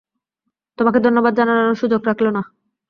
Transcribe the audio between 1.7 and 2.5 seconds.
ও সুযোগ রাখলে না।